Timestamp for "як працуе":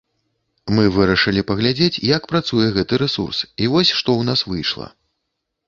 2.15-2.65